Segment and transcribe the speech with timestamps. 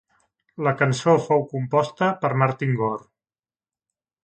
[0.67, 3.09] La cançó fou composta per Martin Gore.